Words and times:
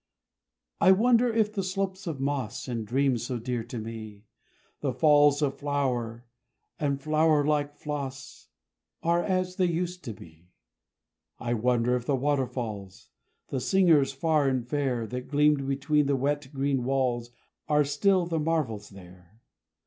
I 0.79 0.93
wonder 0.93 1.31
if 1.31 1.53
the 1.53 1.61
slopes 1.61 2.07
of 2.07 2.19
moss, 2.19 2.67
In 2.67 2.85
dreams 2.85 3.21
so 3.23 3.37
dear 3.37 3.63
to 3.65 3.77
me 3.77 4.23
The 4.79 4.93
falls 4.93 5.43
of 5.43 5.59
flower, 5.59 6.25
and 6.79 6.99
flower 6.99 7.45
like 7.45 7.75
floss 7.75 8.47
Are 9.03 9.23
as 9.23 9.57
they 9.57 9.67
used 9.67 10.03
to 10.05 10.13
be! 10.13 10.49
I 11.37 11.53
wonder 11.53 11.95
if 11.95 12.07
the 12.07 12.15
waterfalls, 12.15 13.09
The 13.49 13.59
singers 13.59 14.11
far 14.11 14.47
and 14.47 14.67
fair, 14.67 15.05
That 15.05 15.27
gleamed 15.27 15.67
between 15.67 16.07
the 16.07 16.15
wet, 16.15 16.51
green 16.51 16.83
walls, 16.83 17.29
Are 17.69 17.83
still 17.83 18.25
the 18.25 18.39
marvels 18.39 18.89
there! 18.89 19.39